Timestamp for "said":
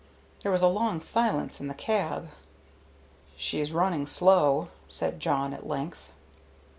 4.87-5.19